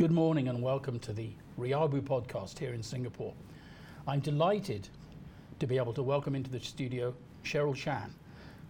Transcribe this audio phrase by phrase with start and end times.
[0.00, 3.34] Good morning and welcome to the Riabu podcast here in Singapore.
[4.08, 4.88] I'm delighted
[5.58, 8.14] to be able to welcome into the studio Cheryl Chan,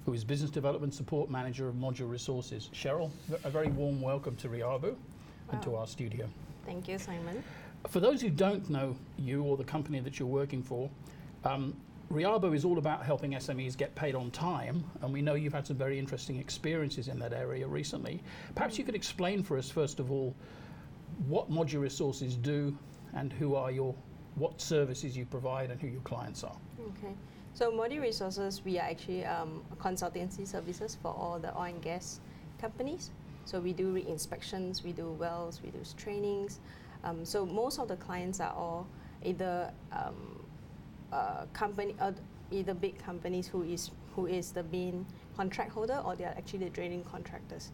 [0.04, 2.68] who is Business Development Support Manager of Modular Resources.
[2.74, 3.12] Cheryl,
[3.44, 4.96] a very warm welcome to Riabu
[5.52, 6.28] and to our studio.
[6.66, 7.44] Thank you, Simon.
[7.86, 10.90] For those who don't know you or the company that you're working for,
[11.44, 11.76] um,
[12.10, 15.68] Riabu is all about helping SMEs get paid on time, and we know you've had
[15.68, 18.20] some very interesting experiences in that area recently.
[18.56, 20.34] Perhaps you could explain for us, first of all,
[21.26, 22.76] what Modular Resources do
[23.14, 23.94] and who are your,
[24.36, 26.56] what services you provide and who your clients are.
[26.80, 27.14] Okay.
[27.54, 32.20] So Modular Resources, we are actually um, consultancy services for all the oil and gas
[32.60, 33.10] companies.
[33.44, 36.60] So we do re-inspections, we do wells, we do trainings.
[37.02, 38.86] Um, so most of the clients are all
[39.24, 40.44] either um,
[41.12, 42.12] uh, company, uh,
[42.50, 46.58] either big companies who is who is the main contract holder, or they are actually
[46.60, 47.70] the drilling contractors.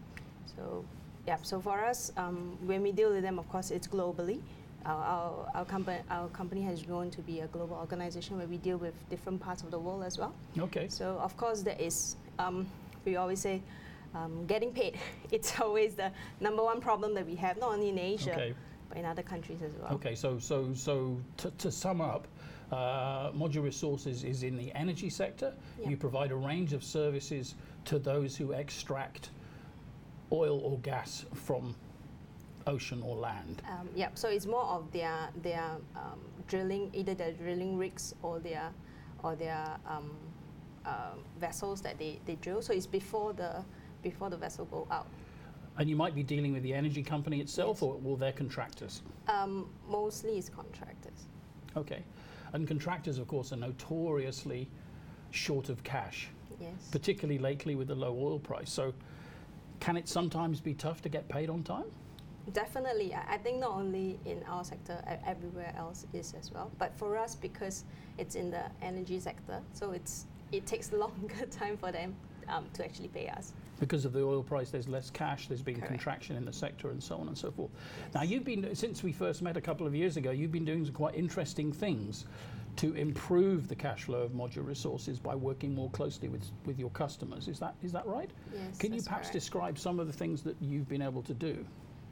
[0.54, 0.84] So
[1.26, 4.40] yeah, so for us, um, when we deal with them, of course, it's globally.
[4.84, 8.58] Our, our, our, company, our company has grown to be a global organization where we
[8.58, 10.32] deal with different parts of the world as well.
[10.56, 10.86] Okay.
[10.88, 12.68] So, of course, there is, um,
[13.04, 13.62] we always say,
[14.14, 14.96] um, getting paid.
[15.32, 18.54] It's always the number one problem that we have, not only in Asia, okay.
[18.88, 19.92] but in other countries as well.
[19.94, 22.28] Okay, so, so, so to, to sum up,
[22.70, 25.52] uh, Modular Resources is in the energy sector.
[25.80, 25.90] Yep.
[25.90, 29.30] You provide a range of services to those who extract
[30.36, 31.74] oil or gas from
[32.66, 33.62] ocean or land?
[33.68, 38.38] Um, yeah, so it's more of their their um, drilling, either their drilling rigs or
[38.38, 38.70] their
[39.22, 40.10] or their um,
[40.84, 42.62] uh, vessels that they, they drill.
[42.62, 43.64] So it's before the
[44.02, 45.06] before the vessel go out.
[45.78, 47.82] And you might be dealing with the energy company itself, yes.
[47.82, 49.02] or will their contractors?
[49.28, 51.26] Um, mostly it's contractors.
[51.76, 52.02] Okay,
[52.54, 54.68] and contractors, of course, are notoriously
[55.30, 56.28] short of cash.
[56.58, 56.88] Yes.
[56.90, 58.72] Particularly lately with the low oil price.
[58.72, 58.94] So
[59.80, 61.84] can it sometimes be tough to get paid on time?
[62.52, 63.14] Definitely.
[63.14, 66.70] I think not only in our sector, everywhere else is as well.
[66.78, 67.84] But for us, because
[68.18, 72.14] it's in the energy sector, so it's it takes longer time for them
[72.48, 73.52] um, to actually pay us.
[73.80, 75.88] Because of the oil price, there's less cash, there's been Correct.
[75.88, 77.70] contraction in the sector, and so on and so forth.
[77.74, 78.14] Yes.
[78.14, 80.84] Now, you've been, since we first met a couple of years ago, you've been doing
[80.84, 82.24] some quite interesting things
[82.76, 86.90] to improve the cash flow of modular resources by working more closely with, with your
[86.90, 87.48] customers.
[87.48, 88.30] Is that, is that right?
[88.52, 88.78] Yes.
[88.78, 89.32] Can you perhaps correct.
[89.32, 91.64] describe some of the things that you've been able to do?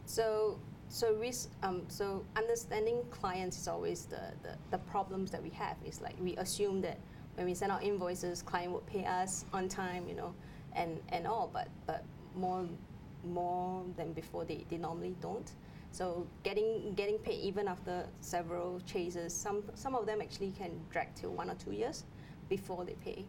[0.07, 0.59] So,
[0.89, 1.33] so, we,
[1.63, 5.77] um, so understanding clients is always the, the, the problems that we have.
[5.85, 6.99] It's like we assume that
[7.35, 10.35] when we send out invoices, client would pay us on time, you know,
[10.75, 12.05] and, and all, but, but
[12.35, 12.67] more,
[13.25, 15.53] more than before, they, they normally don't.
[15.95, 21.15] So getting getting paid even after several chases, some some of them actually can drag
[21.15, 22.03] till one or two years
[22.49, 23.25] before they pay.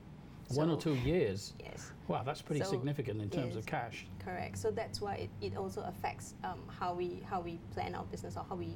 [0.50, 1.54] One or two years.
[1.60, 1.92] Yes.
[2.08, 4.08] Wow, that's pretty so significant in terms yes, of cash.
[4.18, 4.58] Correct.
[4.58, 8.36] So that's why it, it also affects um, how we how we plan our business
[8.36, 8.74] or how we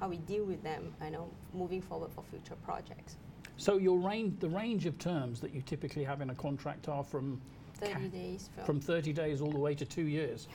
[0.00, 0.92] how we deal with them.
[1.04, 3.18] You know, moving forward for future projects.
[3.56, 7.04] So your range, the range of terms that you typically have in a contract are
[7.04, 7.40] from
[7.74, 8.50] 30 days.
[8.56, 10.48] From, from 30 days all the way to two years.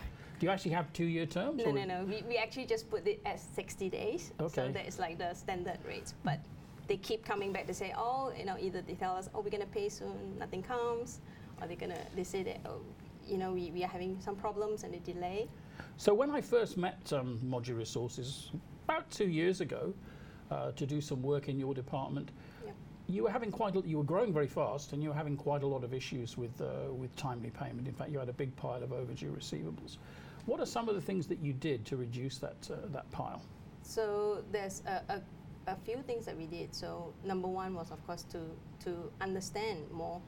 [0.43, 1.63] Do you actually have two-year terms?
[1.63, 2.03] No, no, no.
[2.03, 4.33] We, we actually just put it as 60 days.
[4.41, 4.67] Okay.
[4.67, 6.15] So that is like the standard rates.
[6.25, 6.39] But
[6.89, 9.51] they keep coming back to say, oh, you know, either they tell us, oh, we're
[9.51, 11.21] going to pay soon, nothing comes,
[11.61, 12.81] or they're going to, they say that, oh,
[13.25, 15.47] you know, we, we are having some problems and a delay.
[15.95, 18.51] So when I first met um, Modular Resources
[18.83, 19.93] about two years ago
[20.51, 22.31] uh, to do some work in your department,
[23.07, 25.63] you were having quite a, you were growing very fast and you were having quite
[25.63, 27.87] a lot of issues with uh, with timely payment.
[27.87, 29.97] In fact, you had a big pile of overdue receivables.
[30.45, 33.41] What are some of the things that you did to reduce that uh, that pile?
[33.81, 35.21] So there's a, a,
[35.71, 36.73] a, few things that we did.
[36.73, 38.39] So number one was of course to
[38.85, 40.21] to understand more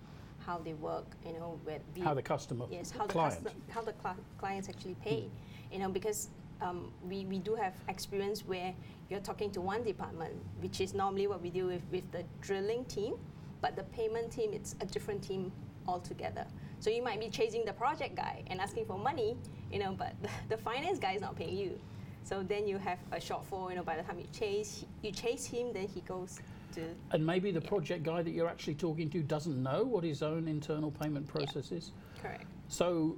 [0.46, 1.06] how they work.
[1.26, 3.44] You know, where how the customer yes how client.
[3.44, 5.24] the how the cl- clients actually pay.
[5.24, 5.74] Mm.
[5.74, 6.30] You know because
[6.62, 8.74] um, we, we do have experience where
[9.09, 12.86] you're talking to one department, which is normally what we deal with with the drilling
[12.86, 13.16] team,
[13.62, 15.52] but the payment team, it's a different team
[15.88, 16.46] altogether.
[16.80, 19.38] So you might be chasing the project guy and asking for money,
[19.72, 20.14] you know, but
[20.50, 21.79] the, finance guy is not paying you.
[22.23, 25.46] So then you have a shortfall, you know, by the time you chase, you chase
[25.46, 26.40] him, then he goes
[26.73, 26.82] to.
[27.12, 27.70] And maybe the yeah.
[27.70, 31.70] project guy that you're actually talking to doesn't know what his own internal payment process
[31.72, 31.78] yeah.
[31.78, 31.91] is.
[32.20, 32.46] Correct.
[32.67, 33.17] So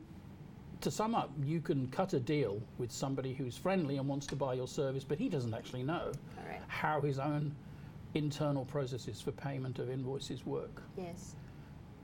[0.82, 4.36] to sum up, you can cut a deal with somebody who's friendly and wants to
[4.36, 6.12] buy your service, but he doesn't actually know
[6.68, 7.56] how his own
[8.14, 10.82] internal processes for payment of invoices work.
[10.98, 11.36] Yes.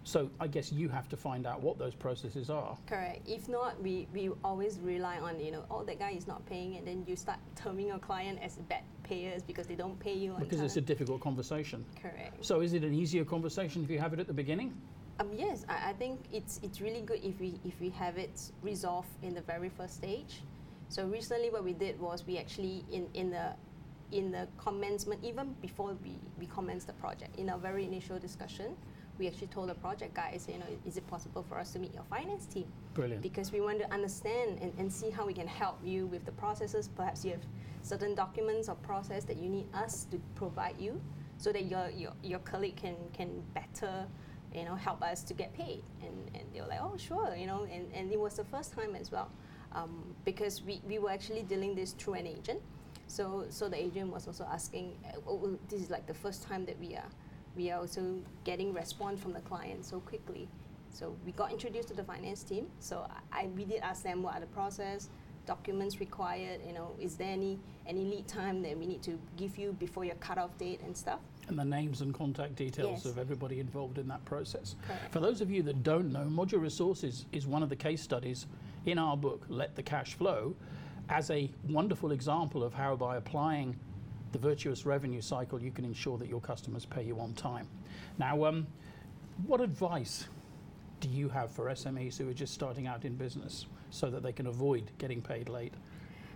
[0.04, 2.78] So I guess you have to find out what those processes are.
[2.88, 3.28] Correct.
[3.28, 6.76] If not, we, we always rely on, you know, oh, that guy is not paying,
[6.76, 10.32] and then you start terming your client as bad payers because they don't pay you
[10.34, 10.66] on Because time.
[10.66, 11.86] it's a difficult conversation.
[12.02, 12.44] Correct.
[12.44, 14.74] So is it an easier conversation if you have it at the beginning?
[15.20, 18.52] Um, yes, I, I think it's it's really good if we if we have it
[18.64, 20.42] resolved in the very first stage,
[20.90, 23.54] So recently, what we did was we actually in in the
[24.12, 28.76] in the commencement, even before we, we commenced the project, in our very initial discussion,
[29.20, 31.94] we actually told the project guys, you know, is it possible for us to meet
[31.94, 32.66] your finance team?
[32.94, 33.22] Brilliant.
[33.22, 36.32] Because we want to understand and, and see how we can help you with the
[36.32, 36.90] processes.
[36.96, 37.46] Perhaps you have
[37.82, 41.00] certain documents or process that you need us to provide you
[41.38, 44.08] so that your, your, your colleague can, can better
[44.54, 45.84] you know, help us to get paid.
[46.02, 48.74] And, and they were like, oh, sure, you know, and, and it was the first
[48.74, 49.30] time as well.
[49.74, 52.62] Um, because we, we were actually dealing this through an agent.
[53.08, 54.94] So, so the agent was also asking,
[55.28, 57.10] oh, this is like the first time that we are
[57.56, 60.48] we are also getting response from the client so quickly.
[60.90, 62.68] So we got introduced to the finance team.
[62.80, 65.10] So I, I we did ask them what are the process,
[65.46, 66.62] documents required.
[66.66, 70.06] You know, is there any any lead time that we need to give you before
[70.06, 71.20] your cutoff date and stuff?
[71.50, 73.06] And the names and contact details Yes.
[73.06, 74.76] of everybody involved in that process.
[74.88, 75.12] Correct.
[75.12, 78.48] For those of you that don't know, Modular Resources is one of the case studies
[78.86, 80.56] in our book, Let the Cash Flow,
[81.10, 83.76] as a wonderful example of how by applying
[84.34, 87.68] the virtuous revenue cycle, you can ensure that your customers pay you on time.
[88.18, 88.68] Now, um,
[89.48, 90.26] what advice
[91.00, 94.34] do you have for SMEs who are just starting out in business so that they
[94.34, 95.74] can avoid getting paid late?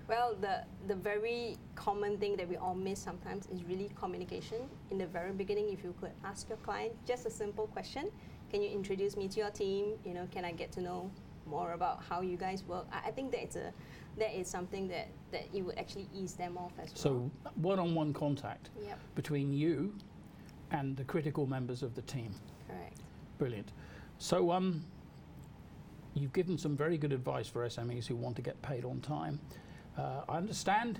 [0.07, 4.61] Well, the the very common thing that we all miss sometimes is really communication.
[4.89, 8.09] In the very beginning, if you could ask your client just a simple question,
[8.49, 9.95] can you introduce me to your team?
[10.05, 11.11] You know, can I get to know
[11.47, 12.85] more about how you guys work?
[12.91, 13.73] I, I think that it's a
[14.17, 16.95] that is something that that it would actually ease them off as well.
[16.95, 19.93] So, one-on-one contact Yep, between you
[20.71, 22.31] and the critical members of the team.
[22.67, 22.99] correct.
[23.37, 23.71] Brilliant.
[24.17, 24.83] So, um,
[26.15, 29.39] you've given some very good advice for SMEs who want to get paid on time.
[29.97, 30.99] Uh, I understand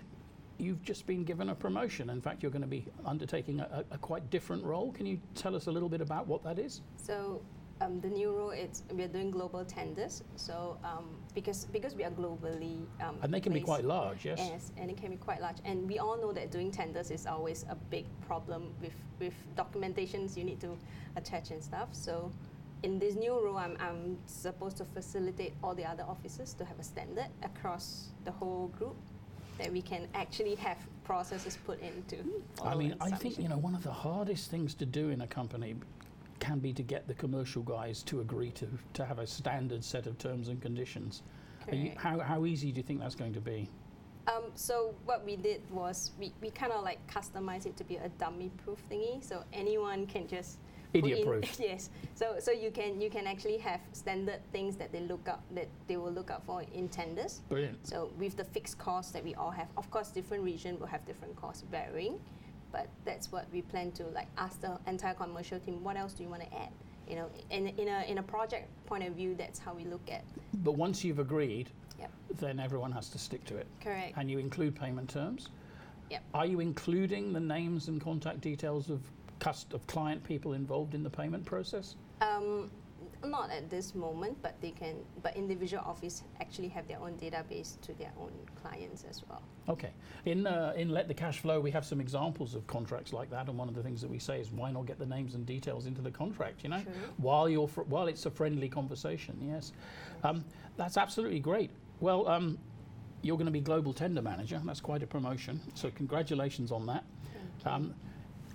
[0.60, 2.10] you've just been given a promotion.
[2.10, 4.92] In fact, you're going to be undertaking a, a, a quite different role.
[4.92, 6.82] Can you tell us a little bit about what that is?
[6.98, 7.42] So
[7.88, 10.24] um, the new role is we are doing global tenders.
[10.36, 14.40] So um, because because we are globally um, And they can be quite large, yes?
[14.40, 15.58] Yes, and it can be quite large.
[15.66, 20.38] And we all know that doing tenders is always a big problem with, with documentations
[20.38, 20.78] you need to
[21.16, 21.90] attach and stuff.
[21.92, 22.32] So
[22.84, 26.80] in this new role, I'm, I'm supposed to facilitate all the other offices to have
[26.80, 28.96] a standard across the whole group
[29.58, 32.18] that we can actually have processes put into.
[32.64, 35.28] I mean, I think, you know, one of the hardest things to do in a
[35.28, 35.76] company
[36.40, 40.08] can be to get the commercial guys to agree to, to have a standard set
[40.08, 41.24] of terms and conditions.
[41.72, 43.70] You, how, how easy do you think that's going to be?
[44.28, 47.96] Um, so what we did was we, we kind of like customize it to be
[47.98, 50.60] a dummy proof thingy, so anyone can just
[50.94, 51.60] Idiot proof.
[51.60, 51.90] yes.
[52.16, 55.68] So so you can you can actually have standard things that they look up that
[55.88, 57.42] they will look up for in tenders.
[57.50, 57.86] Brilliant.
[57.86, 61.06] So with the fixed costs that we all have, of course, different region will have
[61.06, 62.20] different costs varying,
[62.72, 65.84] but that's what we plan to like ask the entire commercial team.
[65.84, 66.70] What else do you want to add?
[67.10, 70.10] You know, in, in a in a project point of view, that's how we look
[70.12, 70.24] at.
[70.64, 71.70] But once you've agreed,
[72.00, 72.12] Yep.
[72.40, 73.66] then everyone has to stick to it.
[73.82, 74.14] Correct.
[74.18, 75.50] And you include payment terms.
[76.12, 76.22] Yep.
[76.34, 79.02] Are you including the names and contact details of
[79.40, 81.96] cust- of client people involved in the payment process?
[82.22, 82.70] Um,
[83.24, 84.96] not at this moment, but they can.
[85.24, 88.32] But individual office actually have their own database to their own
[88.62, 89.42] clients as well.
[89.70, 89.92] Okay.
[90.26, 93.48] In uh, in Let the Cash Flow, we have some examples of contracts like that,
[93.48, 95.46] and one of the things that we say is why not get the names and
[95.46, 96.64] details into the contract?
[96.64, 96.94] You know, True.
[97.18, 99.38] while you're fr- while it's a friendly conversation.
[99.42, 99.74] Yes,
[100.24, 100.44] um,
[100.76, 101.72] that's absolutely great.
[102.00, 102.58] Well, um,
[103.22, 104.62] you're going to be global tender manager.
[104.64, 105.60] That's quite a promotion.
[105.74, 107.04] So congratulations on that.
[107.66, 107.94] Um,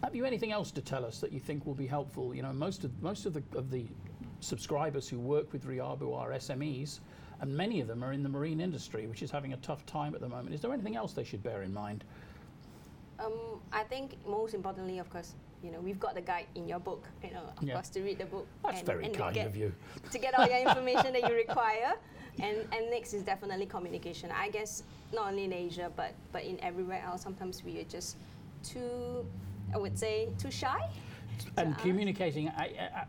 [0.02, 2.34] have you anything else to tell us that you think will be helpful?
[2.34, 3.86] You know, most of most of the of the
[4.42, 7.00] subscribers who work with Riabu are SMEs,
[7.40, 10.14] and many of them are in the marine industry, which is having a tough time
[10.14, 10.54] at the moment.
[10.54, 12.04] Is there anything else they should bear in mind?
[13.18, 13.32] Um,
[13.72, 17.06] I think most importantly, of course, you know, we've got the guide in your book.
[17.22, 17.74] You know, of Yeah.
[17.74, 18.46] course, to read the book.
[18.64, 19.72] That's and, very and kind get, of you.
[20.10, 21.94] to get all your information that you require.
[22.40, 24.30] And, and next is definitely communication.
[24.32, 24.82] I guess
[25.12, 28.16] not only in Asia, but, but in everywhere else, sometimes we are just
[28.64, 29.24] too,
[29.72, 30.88] I would say, too shy.
[31.56, 32.52] And communicating a-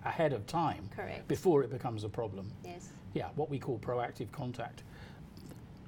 [0.03, 1.27] a- ahead of time Correct.
[1.27, 2.51] before it becomes a problem.
[2.63, 2.89] Yes.
[3.13, 4.83] Yeah, what we call proactive contact.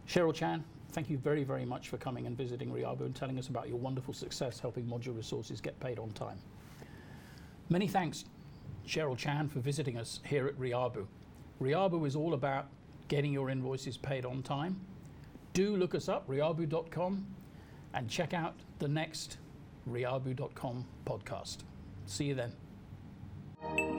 [0.07, 3.49] Cheryl Chan, thank you very, very much for coming and visiting Riabu and telling us
[3.49, 6.37] about your wonderful success helping modular resources get paid on time.
[7.69, 8.25] Many thanks,
[8.87, 11.07] Cheryl Chan, for visiting us here at Riabu.
[11.59, 12.67] Riabu is all about
[13.07, 14.79] getting your invoices paid on time.
[15.53, 17.25] Do look us up, riabu.com,
[17.93, 19.37] and check out the next
[19.89, 21.57] riabu.com podcast.
[22.07, 23.94] See you then.